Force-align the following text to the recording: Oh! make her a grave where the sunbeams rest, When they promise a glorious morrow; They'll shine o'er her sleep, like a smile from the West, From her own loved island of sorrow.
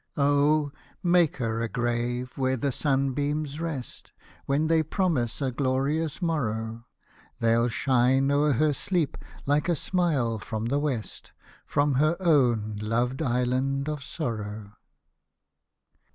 Oh! 0.17 0.71
make 1.03 1.37
her 1.37 1.61
a 1.61 1.69
grave 1.69 2.35
where 2.35 2.57
the 2.57 2.71
sunbeams 2.71 3.59
rest, 3.59 4.13
When 4.47 4.65
they 4.65 4.81
promise 4.81 5.43
a 5.43 5.51
glorious 5.51 6.23
morrow; 6.23 6.87
They'll 7.39 7.67
shine 7.67 8.31
o'er 8.31 8.53
her 8.53 8.73
sleep, 8.73 9.15
like 9.45 9.69
a 9.69 9.75
smile 9.75 10.39
from 10.39 10.65
the 10.65 10.79
West, 10.79 11.33
From 11.67 11.93
her 12.01 12.17
own 12.19 12.79
loved 12.81 13.21
island 13.21 13.87
of 13.87 14.01
sorrow. 14.01 14.73